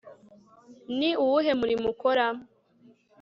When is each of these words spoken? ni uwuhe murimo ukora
ni 0.97 1.09
uwuhe 1.23 1.51
murimo 1.59 1.85
ukora 1.93 2.25